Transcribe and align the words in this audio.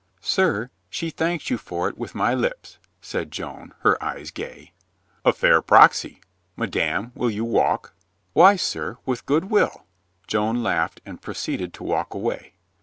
"Sir, 0.19 0.71
she 0.89 1.11
thanks 1.11 1.51
you 1.51 1.59
for 1.59 1.87
it 1.87 1.95
with 1.95 2.15
my 2.15 2.33
lips," 2.33 2.79
said 3.01 3.29
Joan, 3.29 3.75
her 3.81 4.03
eyes 4.03 4.31
gay. 4.31 4.71
"A 5.23 5.31
fair 5.31 5.61
proxy. 5.61 6.21
Madame, 6.55 7.11
will 7.13 7.29
you 7.29 7.45
walk?" 7.45 7.93
"Why, 8.33 8.55
sir, 8.55 8.97
with 9.05 9.27
good 9.27 9.51
will," 9.51 9.85
Joan 10.25 10.63
laughed 10.63 11.01
and 11.05 11.21
proceeded 11.21 11.71
to 11.75 11.83
walk 11.83 12.15
away. 12.15 12.55